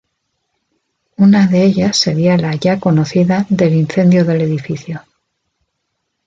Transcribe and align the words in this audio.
Una 1.17 1.45
de 1.45 1.63
ellas 1.63 1.95
sería 1.95 2.35
la 2.35 2.55
ya 2.55 2.79
conocida 2.79 3.45
del 3.51 3.75
incendio 3.75 4.25
del 4.25 4.41
edificio. 4.41 5.03